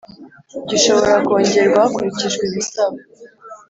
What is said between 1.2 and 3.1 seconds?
kongerwa hakurikijwe ibisabwa